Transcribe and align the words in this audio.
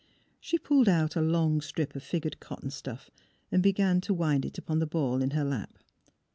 She 0.39 0.57
pulled 0.57 0.89
out 0.89 1.15
a 1.15 1.21
long 1.21 1.61
strip 1.61 1.95
of 1.95 2.01
figured 2.01 2.39
cot 2.39 2.61
ton 2.61 2.71
stuif 2.71 3.09
and 3.51 3.61
began 3.61 4.01
to 4.01 4.15
wind 4.15 4.45
it 4.45 4.57
upon 4.57 4.79
the 4.79 4.87
ball 4.87 5.21
in 5.21 5.29
her 5.29 5.43
lap. 5.43 5.77